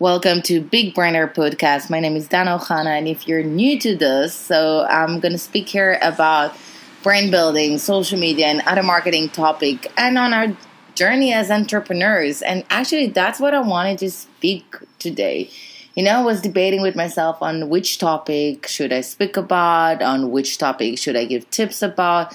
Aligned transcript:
Welcome 0.00 0.42
to 0.42 0.60
Big 0.60 0.92
Brainer 0.92 1.32
Podcast. 1.32 1.88
My 1.88 2.00
name 2.00 2.16
is 2.16 2.26
Dana 2.26 2.58
Ohana, 2.58 2.98
and 2.98 3.06
if 3.06 3.28
you're 3.28 3.44
new 3.44 3.78
to 3.78 3.96
this, 3.96 4.34
so 4.34 4.84
I'm 4.90 5.20
going 5.20 5.30
to 5.30 5.38
speak 5.38 5.68
here 5.68 6.00
about 6.02 6.56
brand 7.04 7.30
building, 7.30 7.78
social 7.78 8.18
media, 8.18 8.46
and 8.46 8.60
other 8.62 8.82
marketing 8.82 9.28
topic, 9.28 9.92
and 9.96 10.18
on 10.18 10.34
our 10.34 10.48
journey 10.96 11.32
as 11.32 11.48
entrepreneurs. 11.48 12.42
And 12.42 12.64
actually, 12.70 13.06
that's 13.06 13.38
what 13.38 13.54
I 13.54 13.60
wanted 13.60 13.98
to 13.98 14.10
speak 14.10 14.64
today. 14.98 15.48
You 15.94 16.02
know, 16.02 16.18
I 16.18 16.24
was 16.24 16.42
debating 16.42 16.82
with 16.82 16.96
myself 16.96 17.40
on 17.40 17.68
which 17.68 17.98
topic 17.98 18.66
should 18.66 18.92
I 18.92 19.00
speak 19.00 19.36
about, 19.36 20.02
on 20.02 20.32
which 20.32 20.58
topic 20.58 20.98
should 20.98 21.14
I 21.14 21.24
give 21.24 21.48
tips 21.50 21.82
about. 21.82 22.34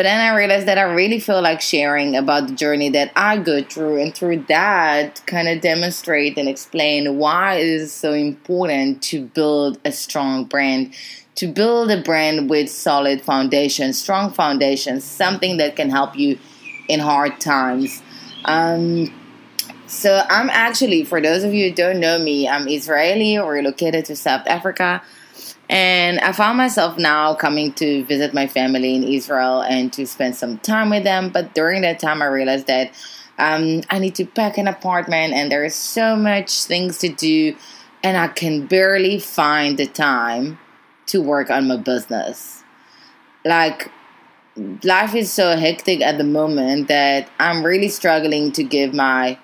But 0.00 0.04
then 0.04 0.18
I 0.18 0.34
realized 0.34 0.66
that 0.66 0.78
I 0.78 0.84
really 0.84 1.20
feel 1.20 1.42
like 1.42 1.60
sharing 1.60 2.16
about 2.16 2.46
the 2.46 2.54
journey 2.54 2.88
that 2.88 3.12
I 3.16 3.36
go 3.36 3.62
through, 3.62 4.00
and 4.00 4.14
through 4.14 4.44
that, 4.48 5.20
kind 5.26 5.46
of 5.46 5.60
demonstrate 5.60 6.38
and 6.38 6.48
explain 6.48 7.18
why 7.18 7.56
it 7.56 7.66
is 7.66 7.92
so 7.92 8.14
important 8.14 9.02
to 9.02 9.26
build 9.26 9.78
a 9.84 9.92
strong 9.92 10.44
brand, 10.46 10.94
to 11.34 11.48
build 11.48 11.90
a 11.90 12.00
brand 12.00 12.48
with 12.48 12.70
solid 12.70 13.20
foundation, 13.20 13.92
strong 13.92 14.32
foundations, 14.32 15.04
something 15.04 15.58
that 15.58 15.76
can 15.76 15.90
help 15.90 16.16
you 16.16 16.38
in 16.88 16.98
hard 16.98 17.38
times. 17.38 18.02
Um, 18.46 19.12
so 19.86 20.24
I'm 20.30 20.48
actually, 20.48 21.04
for 21.04 21.20
those 21.20 21.44
of 21.44 21.52
you 21.52 21.68
who 21.68 21.74
don't 21.74 22.00
know 22.00 22.18
me, 22.18 22.48
I'm 22.48 22.68
Israeli, 22.68 23.36
relocated 23.36 24.06
to 24.06 24.16
South 24.16 24.46
Africa. 24.46 25.02
And 25.68 26.18
I 26.20 26.32
found 26.32 26.58
myself 26.58 26.98
now 26.98 27.34
coming 27.34 27.72
to 27.74 28.04
visit 28.04 28.34
my 28.34 28.46
family 28.46 28.94
in 28.94 29.04
Israel 29.04 29.62
and 29.62 29.92
to 29.92 30.06
spend 30.06 30.36
some 30.36 30.58
time 30.58 30.90
with 30.90 31.04
them. 31.04 31.30
But 31.30 31.54
during 31.54 31.82
that 31.82 31.98
time, 31.98 32.22
I 32.22 32.26
realized 32.26 32.66
that 32.66 32.92
um, 33.38 33.82
I 33.88 33.98
need 33.98 34.14
to 34.16 34.26
pack 34.26 34.58
an 34.58 34.68
apartment 34.68 35.32
and 35.32 35.50
there 35.50 35.64
is 35.64 35.74
so 35.74 36.14
much 36.16 36.64
things 36.64 36.98
to 36.98 37.08
do, 37.08 37.56
and 38.02 38.16
I 38.16 38.28
can 38.28 38.66
barely 38.66 39.18
find 39.18 39.78
the 39.78 39.86
time 39.86 40.58
to 41.06 41.22
work 41.22 41.50
on 41.50 41.68
my 41.68 41.76
business. 41.76 42.62
Like, 43.44 43.90
life 44.84 45.14
is 45.14 45.32
so 45.32 45.56
hectic 45.56 46.02
at 46.02 46.18
the 46.18 46.24
moment 46.24 46.88
that 46.88 47.30
I'm 47.38 47.64
really 47.64 47.88
struggling 47.88 48.52
to 48.52 48.62
give 48.62 48.92
my 48.92 49.38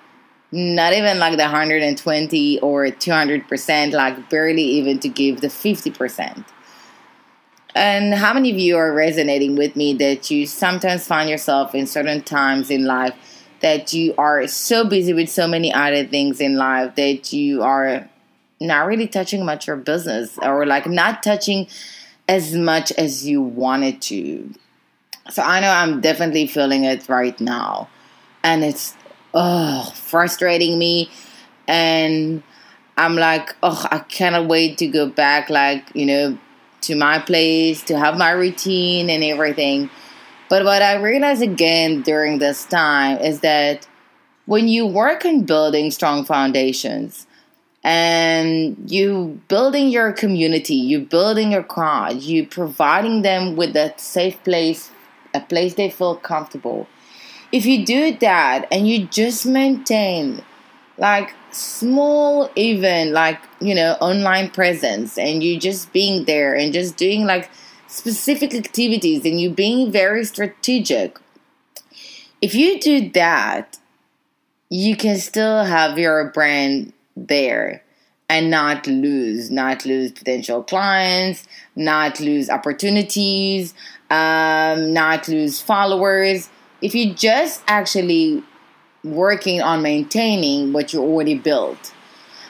not 0.51 0.93
even 0.93 1.19
like 1.19 1.37
the 1.37 1.43
120 1.43 2.59
or 2.59 2.85
200%, 2.85 3.91
like 3.91 4.29
barely 4.29 4.63
even 4.63 4.99
to 4.99 5.09
give 5.09 5.41
the 5.41 5.47
50%. 5.47 6.45
And 7.75 8.13
how 8.13 8.33
many 8.33 8.51
of 8.51 8.57
you 8.57 8.75
are 8.77 8.91
resonating 8.91 9.55
with 9.55 9.75
me 9.75 9.93
that 9.95 10.31
you 10.31 10.47
sometimes 10.47 11.05
find 11.05 11.29
yourself 11.29 11.75
in 11.75 11.85
certain 11.85 12.23
times 12.23 12.71
in 12.71 12.85
life 12.85 13.13
that 13.59 13.93
you 13.93 14.15
are 14.17 14.47
so 14.47 14.83
busy 14.83 15.13
with 15.13 15.29
so 15.29 15.47
many 15.47 15.73
other 15.73 16.05
things 16.05 16.41
in 16.41 16.57
life 16.57 16.95
that 16.95 17.33
you 17.33 17.61
are 17.61 18.09
not 18.59 18.87
really 18.87 19.07
touching 19.07 19.45
much 19.45 19.67
your 19.67 19.75
business 19.75 20.37
or 20.41 20.65
like 20.65 20.87
not 20.87 21.21
touching 21.21 21.67
as 22.27 22.55
much 22.55 22.91
as 22.93 23.27
you 23.27 23.41
wanted 23.41 24.01
to. 24.01 24.51
So 25.29 25.43
I 25.43 25.59
know 25.59 25.69
I'm 25.69 26.01
definitely 26.01 26.47
feeling 26.47 26.83
it 26.83 27.07
right 27.07 27.39
now. 27.39 27.89
And 28.43 28.63
it's 28.63 28.96
oh, 29.33 29.91
frustrating 29.95 30.77
me. 30.77 31.09
And 31.67 32.43
I'm 32.97 33.15
like, 33.15 33.55
oh, 33.61 33.85
I 33.91 33.99
cannot 33.99 34.47
wait 34.47 34.77
to 34.79 34.87
go 34.87 35.07
back, 35.07 35.49
like, 35.49 35.85
you 35.93 36.05
know, 36.05 36.37
to 36.81 36.95
my 36.95 37.19
place, 37.19 37.83
to 37.83 37.97
have 37.97 38.17
my 38.17 38.31
routine 38.31 39.09
and 39.09 39.23
everything. 39.23 39.89
But 40.49 40.63
what 40.63 40.81
I 40.81 40.95
realized 40.95 41.41
again 41.41 42.01
during 42.01 42.39
this 42.39 42.65
time 42.65 43.17
is 43.17 43.41
that 43.41 43.87
when 44.45 44.67
you 44.67 44.87
work 44.87 45.25
on 45.25 45.43
building 45.43 45.91
strong 45.91 46.23
foundations 46.23 47.27
and 47.83 48.89
you 48.89 49.41
building 49.49 49.89
your 49.89 50.13
community, 50.13 50.75
you 50.75 51.01
building 51.01 51.51
your 51.51 51.63
crowd, 51.63 52.21
you 52.21 52.47
providing 52.47 53.23
them 53.23 53.57
with 53.57 53.75
a 53.75 53.93
safe 53.97 54.41
place, 54.43 54.89
a 55.33 55.41
place 55.41 55.73
they 55.73 55.89
feel 55.89 56.15
comfortable 56.15 56.87
if 57.51 57.65
you 57.65 57.85
do 57.85 58.17
that 58.17 58.67
and 58.71 58.87
you 58.87 59.05
just 59.07 59.45
maintain 59.45 60.43
like 60.97 61.33
small 61.51 62.49
even 62.55 63.13
like 63.13 63.39
you 63.59 63.73
know 63.73 63.93
online 64.01 64.49
presence 64.49 65.17
and 65.17 65.43
you 65.43 65.59
just 65.59 65.91
being 65.93 66.25
there 66.25 66.55
and 66.55 66.73
just 66.73 66.97
doing 66.97 67.25
like 67.25 67.49
specific 67.87 68.53
activities 68.53 69.25
and 69.25 69.39
you 69.39 69.49
being 69.49 69.91
very 69.91 70.25
strategic 70.25 71.19
if 72.41 72.53
you 72.53 72.79
do 72.79 73.09
that 73.11 73.77
you 74.69 74.95
can 74.95 75.17
still 75.17 75.63
have 75.63 75.97
your 75.97 76.29
brand 76.31 76.91
there 77.15 77.81
and 78.29 78.49
not 78.49 78.85
lose 78.87 79.49
not 79.49 79.85
lose 79.85 80.11
potential 80.11 80.63
clients 80.63 81.47
not 81.75 82.19
lose 82.19 82.49
opportunities 82.49 83.73
um, 84.09 84.93
not 84.93 85.27
lose 85.27 85.61
followers 85.61 86.49
if 86.81 86.93
you 86.95 87.13
just 87.13 87.63
actually 87.67 88.43
working 89.03 89.61
on 89.61 89.81
maintaining 89.81 90.73
what 90.73 90.93
you 90.93 91.01
already 91.01 91.35
built. 91.37 91.93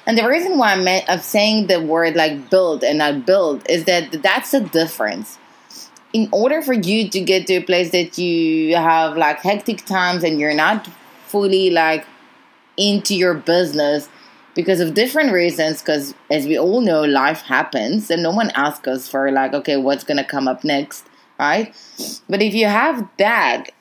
And 0.05 0.17
the 0.17 0.27
reason 0.27 0.57
why 0.57 0.71
I'm, 0.71 0.87
I'm 1.07 1.19
saying 1.19 1.67
the 1.67 1.81
word 1.81 2.15
like 2.15 2.49
build 2.49 2.83
and 2.83 2.99
not 2.99 3.25
build 3.25 3.69
is 3.69 3.85
that 3.85 4.23
that's 4.23 4.51
the 4.51 4.61
difference. 4.61 5.37
In 6.13 6.29
order 6.31 6.61
for 6.61 6.73
you 6.73 7.09
to 7.09 7.19
get 7.19 7.47
to 7.47 7.55
a 7.55 7.63
place 7.63 7.91
that 7.91 8.17
you 8.17 8.75
have 8.75 9.17
like 9.17 9.39
hectic 9.39 9.85
times 9.85 10.23
and 10.23 10.39
you're 10.39 10.53
not 10.53 10.87
fully 11.25 11.69
like 11.69 12.05
into 12.77 13.15
your 13.15 13.33
business 13.33 14.07
because 14.55 14.79
of 14.79 14.93
different 14.93 15.33
reasons, 15.33 15.81
because 15.81 16.15
as 16.31 16.47
we 16.47 16.57
all 16.57 16.81
know, 16.81 17.03
life 17.03 17.41
happens 17.41 18.09
and 18.09 18.23
no 18.23 18.31
one 18.31 18.49
asks 18.51 18.87
us 18.87 19.07
for 19.07 19.29
like, 19.31 19.53
okay, 19.53 19.77
what's 19.77 20.05
gonna 20.05 20.23
come 20.23 20.47
up 20.47 20.63
next, 20.63 21.05
right? 21.37 21.75
But 22.29 22.41
if 22.41 22.53
you 22.53 22.65
have 22.65 23.07
that 23.19 23.71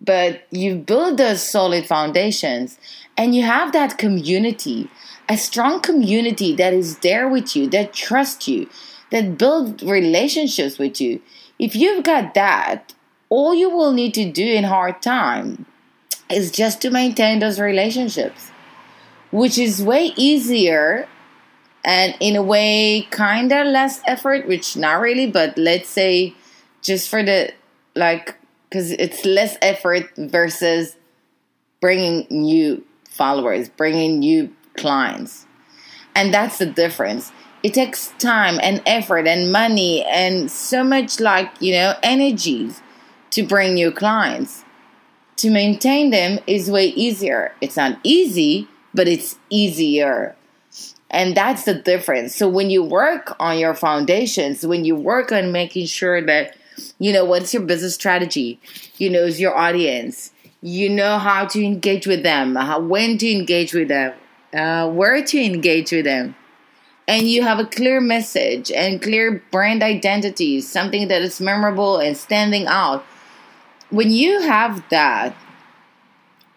but 0.00 0.42
you 0.50 0.76
build 0.76 1.18
those 1.18 1.42
solid 1.42 1.86
foundations 1.86 2.78
and 3.16 3.34
you 3.34 3.42
have 3.42 3.72
that 3.72 3.98
community 3.98 4.88
a 5.28 5.36
strong 5.36 5.80
community 5.80 6.54
that 6.54 6.72
is 6.72 6.98
there 6.98 7.28
with 7.28 7.56
you 7.56 7.68
that 7.68 7.92
trusts 7.92 8.46
you 8.46 8.68
that 9.10 9.38
build 9.38 9.82
relationships 9.82 10.78
with 10.78 11.00
you. 11.00 11.20
If 11.58 11.74
you've 11.74 12.04
got 12.04 12.34
that 12.34 12.94
all 13.28 13.54
you 13.54 13.68
will 13.68 13.92
need 13.92 14.14
to 14.14 14.30
do 14.30 14.46
in 14.46 14.64
hard 14.64 15.02
time 15.02 15.66
is 16.30 16.50
just 16.50 16.80
to 16.82 16.90
maintain 16.90 17.40
those 17.40 17.58
relationships 17.58 18.50
which 19.32 19.58
is 19.58 19.82
way 19.82 20.12
easier 20.16 21.08
and 21.84 22.14
in 22.20 22.36
a 22.36 22.42
way 22.42 23.06
kind 23.10 23.52
of 23.52 23.66
less 23.66 24.00
effort 24.06 24.46
which 24.46 24.76
not 24.76 25.00
really 25.00 25.28
but 25.28 25.56
let's 25.58 25.88
say 25.88 26.32
just 26.82 27.08
for 27.08 27.22
the 27.22 27.52
like 27.96 28.36
because 28.68 28.90
it's 28.92 29.24
less 29.24 29.56
effort 29.62 30.10
versus 30.16 30.96
bringing 31.80 32.26
new 32.30 32.84
followers, 33.08 33.68
bringing 33.68 34.18
new 34.18 34.54
clients. 34.76 35.46
And 36.14 36.32
that's 36.32 36.58
the 36.58 36.66
difference. 36.66 37.32
It 37.62 37.74
takes 37.74 38.12
time 38.18 38.58
and 38.62 38.82
effort 38.86 39.26
and 39.26 39.52
money 39.52 40.04
and 40.04 40.50
so 40.50 40.84
much 40.84 41.20
like, 41.20 41.50
you 41.60 41.72
know, 41.72 41.94
energies 42.02 42.80
to 43.30 43.42
bring 43.42 43.74
new 43.74 43.90
clients. 43.90 44.64
To 45.36 45.50
maintain 45.50 46.10
them 46.10 46.38
is 46.46 46.70
way 46.70 46.86
easier. 46.86 47.54
It's 47.60 47.76
not 47.76 47.98
easy, 48.02 48.68
but 48.94 49.08
it's 49.08 49.36
easier. 49.50 50.34
And 51.10 51.36
that's 51.36 51.64
the 51.64 51.74
difference. 51.74 52.34
So 52.34 52.48
when 52.48 52.70
you 52.70 52.82
work 52.82 53.36
on 53.38 53.58
your 53.58 53.74
foundations, 53.74 54.66
when 54.66 54.84
you 54.84 54.96
work 54.96 55.32
on 55.32 55.52
making 55.52 55.86
sure 55.86 56.24
that 56.24 56.56
you 56.98 57.12
know, 57.12 57.24
what's 57.24 57.52
your 57.52 57.62
business 57.62 57.94
strategy? 57.94 58.60
You 58.96 59.10
know, 59.10 59.24
is 59.24 59.40
your 59.40 59.56
audience. 59.56 60.32
You 60.62 60.88
know 60.88 61.18
how 61.18 61.46
to 61.46 61.64
engage 61.64 62.06
with 62.06 62.22
them, 62.22 62.56
how, 62.56 62.80
when 62.80 63.18
to 63.18 63.30
engage 63.30 63.72
with 63.72 63.88
them, 63.88 64.14
uh, 64.54 64.90
where 64.90 65.22
to 65.22 65.38
engage 65.42 65.92
with 65.92 66.04
them. 66.04 66.34
And 67.08 67.28
you 67.28 67.42
have 67.42 67.60
a 67.60 67.66
clear 67.66 68.00
message 68.00 68.72
and 68.72 69.00
clear 69.00 69.42
brand 69.52 69.82
identity, 69.82 70.60
something 70.60 71.06
that 71.08 71.22
is 71.22 71.40
memorable 71.40 71.98
and 71.98 72.16
standing 72.16 72.66
out. 72.66 73.04
When 73.90 74.10
you 74.10 74.40
have 74.40 74.82
that, 74.90 75.36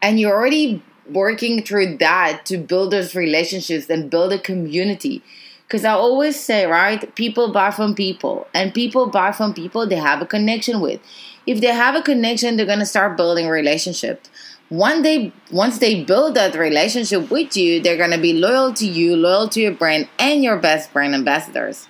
and 0.02 0.20
you're 0.20 0.34
already 0.34 0.82
working 1.10 1.64
through 1.64 1.98
that 1.98 2.46
to 2.46 2.58
build 2.58 2.92
those 2.92 3.16
relationships 3.16 3.90
and 3.90 4.10
build 4.10 4.34
a 4.34 4.40
community, 4.40 5.22
because 5.70 5.86
I 5.86 5.92
always 5.92 6.40
say, 6.40 6.66
right, 6.66 7.14
people 7.14 7.54
buy 7.54 7.70
from 7.70 7.94
people, 7.94 8.48
and 8.56 8.74
people 8.74 9.06
buy 9.06 9.32
from 9.32 9.54
people 9.54 9.86
they 9.86 9.98
have 9.98 10.20
a 10.20 10.26
connection 10.26 10.82
with. 10.82 11.00
If 11.46 11.62
they 11.62 11.68
have 11.68 11.94
a 11.94 12.02
connection, 12.02 12.58
they're 12.58 12.66
gonna 12.66 12.88
start 12.88 13.16
building 13.16 13.48
relationship. 13.48 14.26
One 14.70 15.04
day, 15.04 15.32
once 15.52 15.78
they 15.78 16.04
build 16.04 16.34
that 16.34 16.56
relationship 16.56 17.30
with 17.30 17.56
you, 17.56 17.80
they're 17.82 17.98
gonna 17.98 18.18
be 18.18 18.34
loyal 18.34 18.74
to 18.74 18.88
you, 18.88 19.16
loyal 19.16 19.48
to 19.50 19.62
your 19.62 19.72
brand, 19.72 20.08
and 20.18 20.44
your 20.44 20.58
best 20.58 20.92
brand 20.92 21.14
ambassadors. 21.14 21.88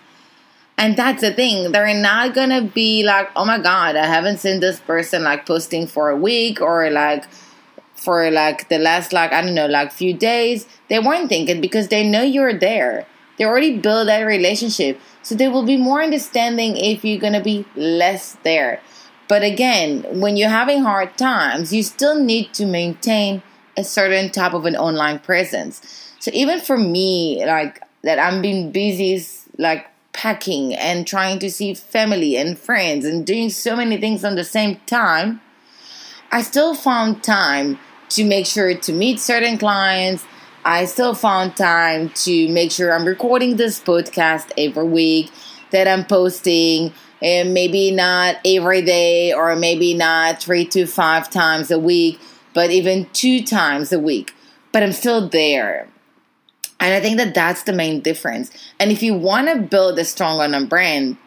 And 0.77 0.97
that's 0.97 1.21
the 1.21 1.31
thing. 1.31 1.71
They're 1.71 1.93
not 1.93 2.33
gonna 2.33 2.63
be 2.63 3.03
like, 3.03 3.29
oh 3.37 3.45
my 3.45 3.59
god, 3.59 3.95
I 3.95 4.07
haven't 4.07 4.39
seen 4.39 4.59
this 4.59 4.81
person 4.81 5.23
like 5.23 5.45
posting 5.45 5.87
for 5.87 6.09
a 6.09 6.17
week 6.17 6.59
or 6.59 6.89
like 6.89 7.25
for 7.95 8.29
like 8.29 8.67
the 8.67 8.77
last 8.77 9.13
like 9.13 9.31
I 9.31 9.41
don't 9.41 9.55
know 9.55 9.67
like 9.67 9.93
few 9.93 10.13
days, 10.13 10.67
they 10.89 10.99
weren't 10.99 11.29
thinking 11.29 11.61
because 11.61 11.87
they 11.87 12.05
know 12.05 12.23
you're 12.23 12.57
there. 12.59 13.07
They 13.39 13.45
already 13.45 13.79
built 13.79 14.07
that 14.07 14.21
relationship, 14.21 14.99
so 15.23 15.33
they 15.33 15.47
will 15.47 15.65
be 15.65 15.77
more 15.77 16.03
understanding 16.03 16.75
if 16.75 17.05
you're 17.05 17.19
gonna 17.19 17.41
be 17.41 17.65
less 17.75 18.37
there. 18.43 18.81
But 19.29 19.43
again, 19.43 20.03
when 20.19 20.35
you're 20.35 20.49
having 20.49 20.83
hard 20.83 21.17
times, 21.17 21.71
you 21.71 21.81
still 21.83 22.21
need 22.21 22.53
to 22.55 22.65
maintain 22.65 23.41
a 23.77 23.83
certain 23.83 24.29
type 24.29 24.53
of 24.53 24.65
an 24.65 24.75
online 24.75 25.19
presence. 25.19 25.81
So 26.19 26.31
even 26.33 26.59
for 26.59 26.77
me, 26.77 27.45
like 27.45 27.81
that, 28.03 28.19
I'm 28.19 28.41
being 28.41 28.71
busy, 28.71 29.25
like 29.57 29.87
packing 30.11 30.75
and 30.75 31.07
trying 31.07 31.39
to 31.39 31.49
see 31.49 31.73
family 31.73 32.35
and 32.35 32.59
friends 32.59 33.05
and 33.05 33.25
doing 33.25 33.49
so 33.49 33.75
many 33.75 33.97
things 33.97 34.25
on 34.25 34.35
the 34.35 34.43
same 34.43 34.81
time. 34.85 35.39
I 36.31 36.41
still 36.41 36.75
found 36.75 37.23
time 37.23 37.79
to 38.09 38.25
make 38.25 38.45
sure 38.45 38.75
to 38.75 38.91
meet 38.91 39.19
certain 39.19 39.57
clients. 39.57 40.25
I 40.65 40.85
still 40.85 41.13
found 41.13 41.55
time 41.55 42.09
to 42.09 42.49
make 42.49 42.71
sure 42.71 42.93
I'm 42.93 43.05
recording 43.05 43.55
this 43.55 43.79
podcast 43.79 44.51
every 44.57 44.87
week, 44.87 45.31
that 45.71 45.87
I'm 45.87 46.03
posting, 46.03 46.93
and 47.21 47.53
maybe 47.53 47.91
not 47.91 48.37
every 48.45 48.81
day 48.81 49.33
or 49.33 49.55
maybe 49.55 49.93
not 49.93 50.41
three 50.41 50.65
to 50.65 50.85
five 50.85 51.29
times 51.29 51.71
a 51.71 51.79
week, 51.79 52.19
but 52.53 52.71
even 52.71 53.07
two 53.13 53.41
times 53.41 53.93
a 53.93 53.99
week. 53.99 54.33
But 54.71 54.83
I'm 54.83 54.91
still 54.91 55.29
there. 55.29 55.87
And 56.79 56.93
I 56.93 56.99
think 56.99 57.17
that 57.17 57.33
that's 57.33 57.63
the 57.63 57.73
main 57.73 58.01
difference. 58.01 58.51
And 58.79 58.91
if 58.91 59.01
you 59.01 59.13
want 59.13 59.47
to 59.47 59.61
build 59.61 59.97
a 59.97 60.05
strong 60.05 60.39
online 60.39 60.67
brand, 60.67 61.17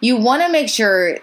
you 0.00 0.16
want 0.16 0.42
to 0.42 0.50
make 0.50 0.68
sure 0.68 1.18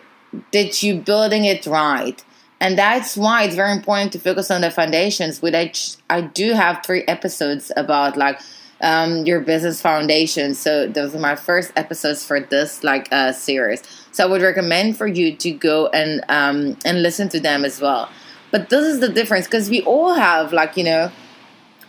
that 0.54 0.84
you're 0.84 1.02
building 1.02 1.46
it 1.46 1.66
right. 1.66 2.24
And 2.60 2.78
that's 2.78 3.16
why 3.16 3.44
it's 3.44 3.56
very 3.56 3.72
important 3.72 4.12
to 4.14 4.20
focus 4.20 4.50
on 4.50 4.62
the 4.62 4.72
foundations. 4.72 5.42
Which 5.42 5.54
I, 5.54 5.72
I 6.10 6.22
do 6.22 6.54
have 6.54 6.84
three 6.84 7.04
episodes 7.04 7.72
about 7.78 8.18
like 8.18 8.40
um, 8.82 9.26
your 9.26 9.42
business 9.42 9.82
foundation. 9.82 10.54
So 10.54 10.88
those 10.88 11.16
are 11.16 11.20
my 11.20 11.36
first 11.36 11.72
episodes 11.76 12.26
for 12.26 12.40
this 12.40 12.84
like 12.84 13.08
uh, 13.12 13.32
series. 13.32 13.84
So 14.12 14.26
I 14.26 14.28
would 14.28 14.42
recommend 14.42 14.98
for 14.98 15.08
you 15.08 15.36
to 15.36 15.52
go 15.52 15.88
and 15.88 16.24
um, 16.30 16.78
and 16.86 17.02
listen 17.02 17.30
to 17.30 17.40
them 17.40 17.64
as 17.66 17.80
well. 17.80 18.10
But 18.52 18.70
this 18.70 18.86
is 18.86 19.00
the 19.00 19.10
difference 19.10 19.46
because 19.46 19.70
we 19.70 19.82
all 19.84 20.14
have 20.14 20.54
like 20.54 20.78
you 20.78 20.84
know 20.84 21.12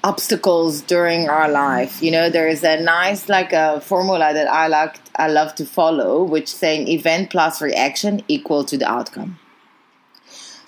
obstacles 0.05 0.81
during 0.83 1.29
our 1.29 1.49
life. 1.49 2.03
You 2.03 2.11
know, 2.11 2.31
there 2.31 2.49
is 2.49 2.63
a 2.63 2.81
nice 2.81 3.29
like 3.29 3.53
a 3.53 3.81
formula 3.81 4.33
that 4.33 4.49
I 4.49 4.69
like 4.69 5.01
I 5.17 5.29
love 5.29 5.55
to 5.57 5.65
follow, 5.65 6.23
which 6.23 6.49
saying 6.49 6.89
event 6.89 7.31
plus 7.31 7.61
reaction 7.61 8.23
equal 8.29 8.65
to 8.65 8.77
the 8.77 8.89
outcome. 8.89 9.39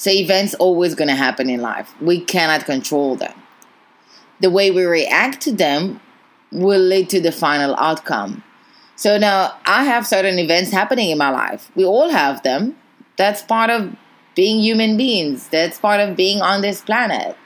So 0.01 0.11
events 0.11 0.55
always 0.55 0.95
gonna 0.95 1.15
happen 1.15 1.51
in 1.51 1.61
life. 1.61 1.95
We 2.01 2.23
cannot 2.23 2.65
control 2.65 3.17
them. 3.17 3.35
The 4.41 4.49
way 4.49 4.71
we 4.71 4.87
react 4.87 5.43
to 5.43 5.53
them 5.53 6.01
will 6.51 6.81
lead 6.81 7.11
to 7.11 7.21
the 7.21 7.31
final 7.31 7.77
outcome. 7.77 8.43
So 8.97 9.19
now 9.19 9.59
I 9.67 9.85
have 9.85 10.07
certain 10.07 10.39
events 10.39 10.71
happening 10.71 11.11
in 11.11 11.19
my 11.19 11.29
life. 11.29 11.71
We 11.75 11.85
all 11.85 12.09
have 12.09 12.43
them. 12.43 12.79
That's 13.19 13.43
part 13.43 13.69
of 13.69 13.95
being 14.35 14.61
human 14.61 14.97
beings. 14.97 15.49
That's 15.49 15.79
part 15.79 16.01
of 16.01 16.17
being 16.17 16.41
on 16.41 16.63
this 16.63 16.81
planet. 16.81 17.37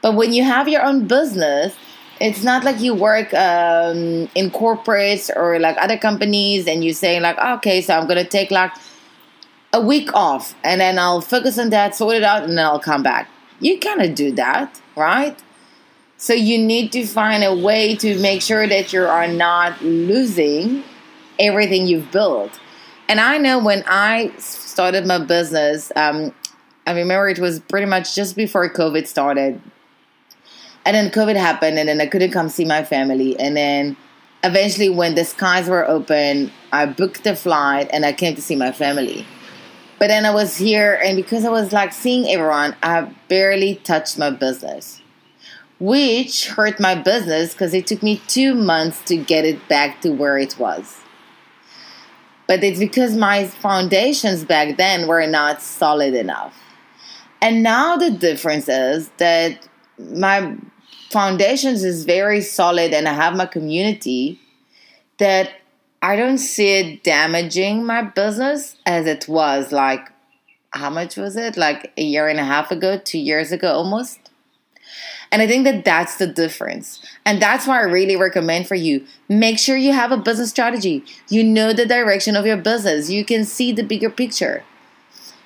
But 0.00 0.14
when 0.14 0.32
you 0.32 0.42
have 0.42 0.66
your 0.66 0.82
own 0.82 1.06
business, 1.06 1.76
it's 2.18 2.42
not 2.42 2.64
like 2.64 2.80
you 2.80 2.94
work 2.94 3.34
um, 3.34 4.30
in 4.34 4.50
corporates 4.50 5.28
or 5.36 5.58
like 5.58 5.76
other 5.76 5.98
companies 5.98 6.66
and 6.66 6.82
you 6.82 6.94
say 6.94 7.20
like, 7.20 7.36
okay, 7.38 7.82
so 7.82 7.94
I'm 7.94 8.08
gonna 8.08 8.24
take 8.24 8.50
like 8.50 8.72
a 9.74 9.80
week 9.80 10.14
off 10.14 10.54
and 10.62 10.80
then 10.80 10.98
I'll 10.98 11.20
focus 11.20 11.58
on 11.58 11.70
that, 11.70 11.96
sort 11.96 12.14
it 12.14 12.22
out, 12.22 12.44
and 12.44 12.56
then 12.56 12.64
I'll 12.64 12.78
come 12.78 13.02
back. 13.02 13.28
You 13.58 13.78
cannot 13.78 14.14
do 14.14 14.30
that, 14.32 14.80
right? 14.96 15.36
So 16.16 16.32
you 16.32 16.58
need 16.58 16.92
to 16.92 17.04
find 17.04 17.42
a 17.42 17.54
way 17.54 17.96
to 17.96 18.18
make 18.20 18.40
sure 18.40 18.66
that 18.68 18.92
you 18.92 19.02
are 19.02 19.26
not 19.26 19.82
losing 19.82 20.84
everything 21.40 21.88
you've 21.88 22.10
built. 22.12 22.60
And 23.08 23.20
I 23.20 23.36
know 23.38 23.58
when 23.58 23.82
I 23.86 24.32
started 24.38 25.06
my 25.06 25.18
business, 25.18 25.90
um, 25.96 26.32
I 26.86 26.92
remember 26.92 27.28
it 27.28 27.40
was 27.40 27.58
pretty 27.58 27.86
much 27.86 28.14
just 28.14 28.36
before 28.36 28.70
COVID 28.70 29.06
started. 29.08 29.60
And 30.86 30.94
then 30.94 31.10
COVID 31.10 31.36
happened, 31.36 31.78
and 31.78 31.88
then 31.88 32.00
I 32.00 32.06
couldn't 32.06 32.30
come 32.30 32.48
see 32.48 32.64
my 32.64 32.84
family. 32.84 33.38
And 33.38 33.56
then 33.56 33.96
eventually, 34.44 34.90
when 34.90 35.14
the 35.14 35.24
skies 35.24 35.68
were 35.68 35.86
open, 35.86 36.52
I 36.72 36.86
booked 36.86 37.24
the 37.24 37.34
flight 37.34 37.88
and 37.92 38.04
I 38.04 38.12
came 38.12 38.34
to 38.36 38.42
see 38.42 38.54
my 38.56 38.70
family. 38.70 39.26
But 40.04 40.08
then 40.08 40.26
I 40.26 40.34
was 40.34 40.58
here, 40.58 41.00
and 41.02 41.16
because 41.16 41.46
I 41.46 41.48
was 41.48 41.72
like 41.72 41.94
seeing 41.94 42.28
everyone, 42.28 42.76
I 42.82 43.10
barely 43.28 43.76
touched 43.76 44.18
my 44.18 44.28
business, 44.28 45.00
which 45.80 46.48
hurt 46.48 46.78
my 46.78 46.94
business 46.94 47.54
because 47.54 47.72
it 47.72 47.86
took 47.86 48.02
me 48.02 48.20
two 48.26 48.54
months 48.54 49.00
to 49.04 49.16
get 49.16 49.46
it 49.46 49.66
back 49.66 50.02
to 50.02 50.10
where 50.10 50.36
it 50.36 50.58
was. 50.58 51.00
But 52.46 52.62
it's 52.62 52.78
because 52.78 53.16
my 53.16 53.46
foundations 53.46 54.44
back 54.44 54.76
then 54.76 55.08
were 55.08 55.26
not 55.26 55.62
solid 55.62 56.12
enough. 56.12 56.54
And 57.40 57.62
now 57.62 57.96
the 57.96 58.10
difference 58.10 58.68
is 58.68 59.08
that 59.16 59.66
my 59.98 60.54
foundations 61.08 61.82
is 61.82 62.04
very 62.04 62.42
solid 62.42 62.92
and 62.92 63.08
I 63.08 63.14
have 63.14 63.36
my 63.36 63.46
community 63.46 64.38
that 65.16 65.48
I 66.04 66.16
don't 66.16 66.36
see 66.36 66.68
it 66.80 67.02
damaging 67.02 67.86
my 67.86 68.02
business 68.02 68.76
as 68.84 69.06
it 69.06 69.26
was 69.26 69.72
like 69.72 70.10
how 70.70 70.90
much 70.90 71.16
was 71.16 71.34
it? 71.34 71.56
Like 71.56 71.92
a 71.96 72.02
year 72.02 72.28
and 72.28 72.38
a 72.38 72.44
half 72.44 72.70
ago, 72.70 72.98
2 72.98 73.16
years 73.16 73.52
ago 73.52 73.72
almost. 73.72 74.18
And 75.32 75.40
I 75.40 75.46
think 75.46 75.64
that 75.64 75.82
that's 75.82 76.16
the 76.16 76.26
difference. 76.26 77.00
And 77.24 77.40
that's 77.40 77.66
why 77.66 77.78
I 77.78 77.84
really 77.84 78.16
recommend 78.16 78.68
for 78.68 78.74
you 78.74 79.06
make 79.30 79.58
sure 79.58 79.78
you 79.78 79.94
have 79.94 80.12
a 80.12 80.18
business 80.18 80.50
strategy. 80.50 81.02
You 81.30 81.42
know 81.42 81.72
the 81.72 81.86
direction 81.86 82.36
of 82.36 82.44
your 82.44 82.58
business. 82.58 83.08
You 83.08 83.24
can 83.24 83.46
see 83.46 83.72
the 83.72 83.82
bigger 83.82 84.10
picture. 84.10 84.62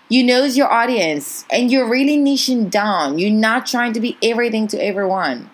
You 0.08 0.24
know 0.24 0.42
your 0.42 0.72
audience 0.72 1.44
and 1.52 1.70
you're 1.70 1.88
really 1.88 2.18
niching 2.18 2.68
down. 2.68 3.20
You're 3.20 3.30
not 3.30 3.66
trying 3.66 3.92
to 3.92 4.00
be 4.00 4.18
everything 4.22 4.66
to 4.68 4.84
everyone 4.84 5.50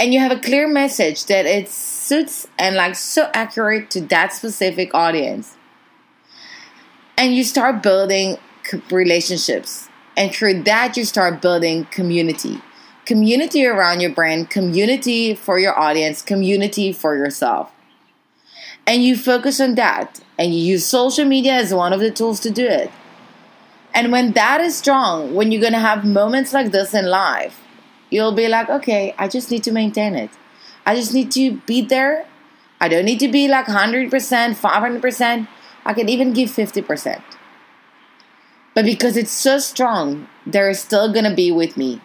and 0.00 0.14
you 0.14 0.20
have 0.20 0.32
a 0.32 0.40
clear 0.40 0.66
message 0.66 1.26
that 1.26 1.44
it 1.44 1.68
suits 2.10 2.48
and 2.58 2.76
like 2.76 2.94
so 2.94 3.30
accurate 3.32 3.90
to 3.92 4.00
that 4.12 4.32
specific 4.32 4.92
audience. 4.94 5.56
And 7.16 7.34
you 7.34 7.44
start 7.44 7.82
building 7.82 8.36
relationships. 8.90 9.88
And 10.16 10.34
through 10.34 10.64
that 10.64 10.96
you 10.96 11.04
start 11.04 11.40
building 11.40 11.86
community. 11.86 12.60
Community 13.06 13.64
around 13.64 14.00
your 14.00 14.10
brand 14.10 14.50
community 14.50 15.34
for 15.34 15.58
your 15.58 15.78
audience 15.78 16.20
community 16.20 16.92
for 16.92 17.16
yourself. 17.16 17.72
And 18.86 19.04
you 19.04 19.16
focus 19.16 19.60
on 19.60 19.76
that. 19.76 20.20
And 20.38 20.54
you 20.54 20.60
use 20.60 20.84
social 20.84 21.24
media 21.24 21.54
as 21.54 21.72
one 21.72 21.92
of 21.92 22.00
the 22.00 22.10
tools 22.10 22.40
to 22.40 22.50
do 22.50 22.66
it. 22.66 22.90
And 23.94 24.12
when 24.12 24.32
that 24.32 24.60
is 24.60 24.76
strong 24.76 25.34
when 25.34 25.50
you're 25.50 25.60
going 25.60 25.80
to 25.80 25.88
have 25.90 26.04
moments 26.04 26.52
like 26.52 26.70
this 26.72 26.92
in 26.94 27.06
life 27.06 27.60
you'll 28.10 28.32
be 28.32 28.48
like, 28.48 28.68
okay, 28.68 29.14
I 29.18 29.28
just 29.28 29.50
need 29.50 29.62
to 29.64 29.72
maintain 29.72 30.14
it. 30.14 30.30
I 30.86 30.94
just 30.94 31.14
need 31.14 31.30
to 31.32 31.56
be 31.66 31.82
there. 31.82 32.26
I 32.80 32.88
don't 32.88 33.04
need 33.04 33.20
to 33.20 33.28
be 33.28 33.48
like 33.48 33.66
100%, 33.66 34.10
500%. 34.10 35.48
I 35.84 35.92
can 35.92 36.08
even 36.08 36.32
give 36.32 36.50
50%. 36.50 37.22
But 38.74 38.84
because 38.84 39.16
it's 39.16 39.32
so 39.32 39.58
strong, 39.58 40.28
they're 40.46 40.74
still 40.74 41.12
going 41.12 41.24
to 41.24 41.34
be 41.34 41.52
with 41.52 41.76
me. 41.76 42.00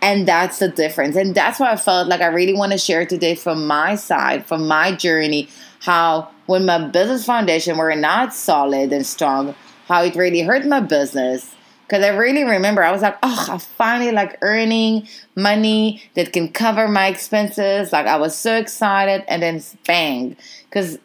And 0.00 0.26
that's 0.26 0.58
the 0.58 0.68
difference. 0.68 1.16
And 1.16 1.34
that's 1.34 1.60
why 1.60 1.72
I 1.72 1.76
felt 1.76 2.08
like 2.08 2.20
I 2.20 2.26
really 2.26 2.54
want 2.54 2.72
to 2.72 2.78
share 2.78 3.06
today 3.06 3.34
from 3.34 3.66
my 3.66 3.94
side, 3.94 4.46
from 4.46 4.66
my 4.66 4.94
journey, 4.94 5.48
how 5.80 6.28
when 6.46 6.66
my 6.66 6.88
business 6.88 7.24
foundation 7.24 7.78
were 7.78 7.94
not 7.94 8.34
solid 8.34 8.92
and 8.92 9.06
strong, 9.06 9.54
how 9.86 10.02
it 10.02 10.16
really 10.16 10.42
hurt 10.42 10.66
my 10.66 10.80
business 10.80 11.54
because 11.92 12.06
I 12.06 12.16
really 12.16 12.42
remember 12.42 12.82
I 12.82 12.90
was 12.90 13.02
like, 13.02 13.18
oh, 13.22 13.48
I 13.50 13.58
finally 13.58 14.12
like 14.12 14.38
earning 14.40 15.06
money 15.36 16.02
that 16.14 16.32
can 16.32 16.50
cover 16.50 16.88
my 16.88 17.08
expenses. 17.08 17.92
Like 17.92 18.06
I 18.06 18.16
was 18.16 18.34
so 18.34 18.56
excited, 18.56 19.24
and 19.28 19.42
then 19.42 19.62
bang. 19.86 20.34
Because 20.70 20.98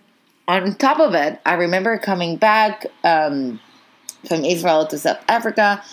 on 0.48 0.75
top 0.75 1.01
of 1.01 1.13
it, 1.13 1.41
I 1.46 1.56
remember 1.56 1.98
coming 1.98 2.38
back 2.38 2.86
um, 3.03 3.60
from 4.29 4.46
Israel 4.46 4.88
to 4.88 4.98
South 4.98 5.20
Africa. 5.27 5.84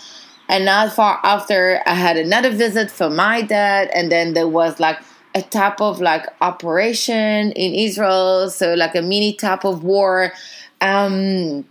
And 0.47 0.63
not 0.63 0.93
far 0.93 1.19
after, 1.23 1.81
I 1.85 1.95
had 1.95 2.15
another 2.15 2.51
visit 2.51 2.89
from 2.89 3.17
my 3.17 3.41
dad, 3.41 3.89
and 3.93 4.09
then 4.09 4.33
there 4.33 4.47
was 4.47 4.79
like 4.79 4.99
a 5.33 5.41
type 5.41 5.81
of 5.81 5.99
like 5.99 6.25
operation 6.39 7.51
in 7.51 7.73
Israel, 7.73 8.49
so 8.49 8.75
like 8.75 8.95
a 8.95 9.01
mini 9.01 9.33
type 9.33 9.65
of 9.65 9.83
war, 9.83 10.31
um, 10.79 11.65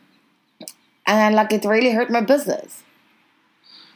and 1.07 1.35
like 1.35 1.55
it 1.55 1.65
really 1.65 1.93
hurt 1.93 2.11
my 2.11 2.21
business. 2.21 2.83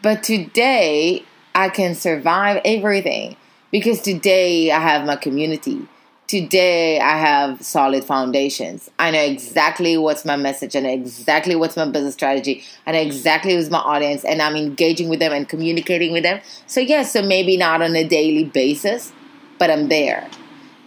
But 0.00 0.23
today, 0.23 1.25
I 1.55 1.71
can 1.71 1.95
survive 1.95 2.61
everything 2.64 3.37
because 3.73 4.00
today 4.00 4.71
I 4.71 4.78
have 4.78 5.05
my 5.05 5.17
community. 5.17 5.88
today 6.28 7.00
I 7.00 7.17
have 7.17 7.64
solid 7.64 8.05
foundations. 8.05 8.90
I 8.99 9.11
know 9.11 9.23
exactly 9.23 9.97
what's 9.97 10.26
my 10.26 10.37
message 10.37 10.76
and 10.76 10.87
exactly 10.87 11.57
what's 11.57 11.75
my 11.75 11.87
business 11.87 12.14
strategy 12.14 12.62
and 12.85 12.97
exactly 12.97 13.55
who's 13.55 13.71
my 13.71 13.78
audience 13.78 14.25
and 14.25 14.43
I'm 14.43 14.55
engaging 14.55 15.09
with 15.09 15.21
them 15.21 15.33
and 15.33 15.49
communicating 15.49 16.12
with 16.12 16.23
them. 16.23 16.40
So 16.67 16.81
yes, 16.81 16.90
yeah, 17.14 17.23
so 17.23 17.26
maybe 17.26 17.57
not 17.57 17.81
on 17.81 17.97
a 17.97 18.07
daily 18.07 18.45
basis, 18.45 19.11
but 19.59 19.71
I'm 19.71 19.88
there. 19.88 20.28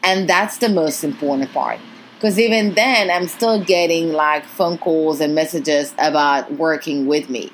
And 0.03 0.29
that's 0.29 0.59
the 0.59 0.69
most 0.69 1.03
important 1.03 1.51
part. 1.51 1.79
Because 2.15 2.39
even 2.39 2.75
then, 2.75 3.09
I'm 3.09 3.27
still 3.27 3.63
getting 3.63 4.13
like 4.13 4.45
phone 4.45 4.77
calls 4.77 5.19
and 5.21 5.33
messages 5.33 5.95
about 5.97 6.51
working 6.53 7.07
with 7.07 7.31
me. 7.31 7.51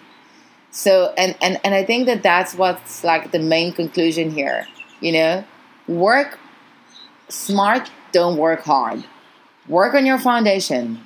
So, 0.72 1.14
and, 1.18 1.36
and, 1.42 1.60
and 1.64 1.74
I 1.74 1.84
think 1.84 2.06
that 2.06 2.24
that's 2.24 2.54
what's 2.54 3.04
like 3.04 3.32
the 3.32 3.40
main 3.40 3.74
conclusion 3.74 4.32
here. 4.32 4.68
You 5.00 5.12
know, 5.14 5.44
work 5.88 6.40
smart, 7.30 7.90
don't 8.12 8.38
work 8.38 8.62
hard. 8.62 9.04
Work 9.68 9.96
on 9.96 10.06
your 10.06 10.18
foundation, 10.18 11.02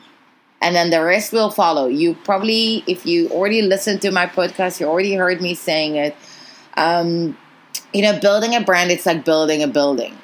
and 0.62 0.76
then 0.76 0.92
the 0.92 1.04
rest 1.04 1.34
will 1.34 1.50
follow. 1.50 1.88
You 1.88 2.14
probably, 2.14 2.84
if 2.86 3.06
you 3.06 3.28
already 3.30 3.64
listened 3.64 4.02
to 4.04 4.12
my 4.12 4.28
podcast, 4.28 4.80
you 4.80 4.86
already 4.86 5.16
heard 5.16 5.42
me 5.42 5.56
saying 5.56 5.96
it. 5.96 6.16
Um, 6.78 7.38
you 7.92 8.04
know, 8.04 8.20
building 8.20 8.56
a 8.56 8.62
brand, 8.62 8.92
it's 8.92 9.06
like 9.06 9.26
building 9.26 9.64
a 9.64 9.68
building 9.68 10.18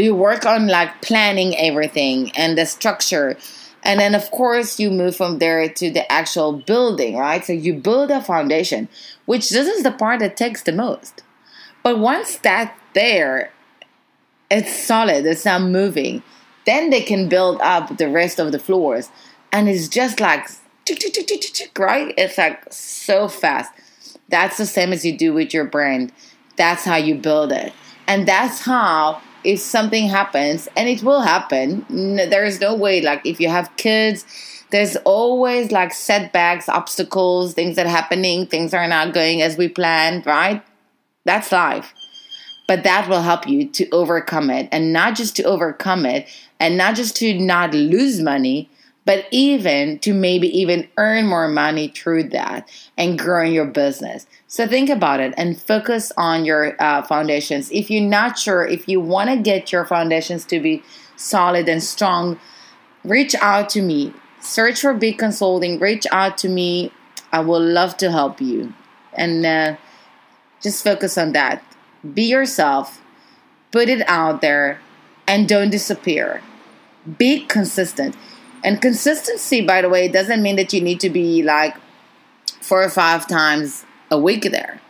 you 0.00 0.14
work 0.14 0.46
on 0.46 0.68
like 0.68 1.02
planning 1.02 1.56
everything 1.58 2.30
and 2.32 2.56
the 2.56 2.64
structure 2.64 3.36
and 3.82 4.00
then 4.00 4.14
of 4.14 4.30
course 4.30 4.78
you 4.78 4.90
move 4.90 5.16
from 5.16 5.38
there 5.38 5.68
to 5.68 5.90
the 5.90 6.10
actual 6.10 6.52
building 6.52 7.16
right? 7.16 7.44
So 7.44 7.52
you 7.52 7.74
build 7.74 8.10
a 8.10 8.20
foundation 8.20 8.88
which 9.26 9.50
this 9.50 9.68
is 9.68 9.82
the 9.82 9.92
part 9.92 10.20
that 10.20 10.36
takes 10.36 10.62
the 10.62 10.72
most. 10.72 11.22
But 11.82 11.98
once 11.98 12.36
that's 12.36 12.78
there 12.94 13.52
it's 14.50 14.72
solid 14.72 15.26
it's 15.26 15.44
not 15.44 15.62
moving 15.62 16.22
then 16.64 16.90
they 16.90 17.02
can 17.02 17.28
build 17.28 17.60
up 17.60 17.96
the 17.96 18.08
rest 18.08 18.38
of 18.38 18.52
the 18.52 18.58
floors. 18.58 19.10
And 19.50 19.68
it's 19.68 19.88
just 19.88 20.20
like 20.20 20.48
right? 21.78 22.14
It's 22.16 22.38
like 22.38 22.72
so 22.72 23.28
fast. 23.28 23.72
That's 24.28 24.56
the 24.56 24.66
same 24.66 24.92
as 24.92 25.04
you 25.04 25.16
do 25.16 25.32
with 25.32 25.52
your 25.52 25.64
brand. 25.64 26.12
That's 26.56 26.84
how 26.84 26.96
you 26.96 27.14
build 27.14 27.52
it. 27.52 27.72
And 28.06 28.26
that's 28.26 28.60
how 28.60 29.20
if 29.44 29.60
something 29.60 30.08
happens, 30.08 30.68
and 30.76 30.88
it 30.88 31.02
will 31.02 31.20
happen, 31.20 31.84
there 32.16 32.44
is 32.44 32.60
no 32.60 32.74
way, 32.74 33.00
like, 33.00 33.24
if 33.24 33.40
you 33.40 33.48
have 33.48 33.74
kids, 33.76 34.24
there's 34.70 34.96
always 35.04 35.70
like 35.70 35.92
setbacks, 35.92 36.68
obstacles, 36.68 37.52
things 37.52 37.76
that 37.76 37.86
are 37.86 37.90
happening, 37.90 38.46
things 38.46 38.72
are 38.72 38.88
not 38.88 39.12
going 39.12 39.42
as 39.42 39.56
we 39.58 39.68
planned, 39.68 40.24
right? 40.26 40.62
That's 41.24 41.52
life. 41.52 41.92
But 42.68 42.84
that 42.84 43.08
will 43.08 43.22
help 43.22 43.46
you 43.46 43.68
to 43.68 43.90
overcome 43.90 44.48
it, 44.48 44.68
and 44.72 44.92
not 44.92 45.14
just 45.14 45.36
to 45.36 45.42
overcome 45.42 46.06
it, 46.06 46.26
and 46.58 46.76
not 46.76 46.94
just 46.94 47.16
to 47.16 47.38
not 47.38 47.74
lose 47.74 48.20
money, 48.20 48.70
but 49.04 49.26
even 49.30 49.98
to 50.00 50.14
maybe 50.14 50.46
even 50.56 50.88
earn 50.96 51.26
more 51.26 51.48
money 51.48 51.88
through 51.88 52.24
that 52.24 52.68
and 52.96 53.18
growing 53.18 53.52
your 53.52 53.66
business. 53.66 54.26
So 54.46 54.66
think 54.66 54.88
about 54.88 55.20
it 55.20 55.34
and 55.36 55.60
focus 55.60 56.12
on 56.16 56.44
your 56.44 56.80
uh, 56.80 57.02
foundations. 57.02 57.70
If 57.72 57.90
you're 57.90 58.08
not 58.08 58.38
sure, 58.38 58.64
if 58.64 58.88
you 58.88 59.00
want 59.00 59.30
to 59.30 59.36
get 59.36 59.72
your 59.72 59.84
foundations 59.84 60.44
to 60.46 60.60
be 60.60 60.82
solid 61.16 61.68
and 61.68 61.82
strong, 61.82 62.38
reach 63.04 63.34
out 63.36 63.68
to 63.70 63.82
me. 63.82 64.14
Search 64.40 64.80
for 64.80 64.94
Big 64.94 65.18
Consulting. 65.18 65.78
Reach 65.78 66.06
out 66.12 66.38
to 66.38 66.48
me. 66.48 66.92
I 67.32 67.40
would 67.40 67.62
love 67.62 67.96
to 67.98 68.10
help 68.10 68.40
you. 68.40 68.72
And 69.14 69.44
uh, 69.44 69.76
just 70.60 70.84
focus 70.84 71.18
on 71.18 71.32
that. 71.32 71.62
Be 72.14 72.24
yourself. 72.24 73.00
Put 73.72 73.88
it 73.88 74.06
out 74.08 74.42
there 74.42 74.80
and 75.26 75.48
don't 75.48 75.70
disappear. 75.70 76.42
Be 77.18 77.44
consistent 77.46 78.14
and 78.64 78.80
consistency, 78.80 79.64
by 79.64 79.82
the 79.82 79.88
way, 79.88 80.08
doesn't 80.08 80.42
mean 80.42 80.56
that 80.56 80.72
you 80.72 80.80
need 80.80 81.00
to 81.00 81.10
be 81.10 81.42
like 81.42 81.76
four 82.60 82.82
or 82.82 82.90
five 82.90 83.26
times 83.26 83.84
a 84.10 84.18
week 84.18 84.42
there. 84.50 84.80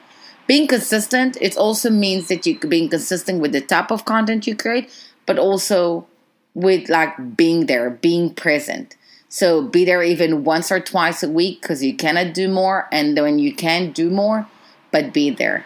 Being 0.47 0.67
consistent, 0.67 1.39
it 1.41 1.57
also 1.57 1.89
means 1.89 2.29
that 2.29 2.45
you 2.47 2.59
being 2.59 2.89
consistent 2.89 3.41
with 3.41 3.53
the 3.53 3.61
type 3.61 3.91
of 3.91 4.05
content 4.05 4.47
you 4.47 4.57
create, 4.57 4.91
but 5.25 5.39
also 5.39 6.07
with 6.55 6.89
like 6.89 7.37
being 7.37 7.67
there, 7.67 7.91
being 7.91 8.35
present. 8.35 8.97
So 9.29 9.63
be 9.63 9.87
there 9.87 10.03
even 10.03 10.45
once 10.45 10.71
or 10.71 10.81
twice 10.81 11.23
a 11.23 11.29
week 11.29 11.63
because 11.63 11.83
you 11.83 11.97
cannot 11.97 12.35
do 12.35 12.49
more, 12.49 12.89
and 12.93 13.19
when 13.19 13.39
you 13.39 13.55
can 13.55 13.93
do 13.93 14.11
more, 14.11 14.47
but 14.91 15.15
be 15.15 15.31
there. 15.31 15.65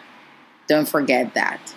Don't 0.69 0.89
forget 0.89 1.35
that. 1.35 1.75